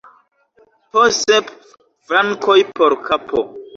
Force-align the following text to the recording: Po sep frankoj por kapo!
Po 0.91 1.03
sep 1.19 1.45
frankoj 2.11 2.57
por 2.81 2.97
kapo! 3.11 3.45